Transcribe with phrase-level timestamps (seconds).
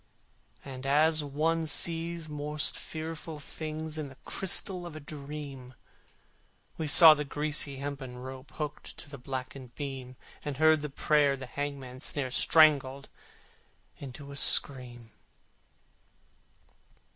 [0.65, 5.75] And as one sees most fearful things In the crystal of a dream,
[6.75, 11.37] We saw the greasy hempen rope Hooked to the blackened beam, And heard the prayer
[11.37, 13.09] the hangman's snare Strangled
[13.99, 15.05] into a scream.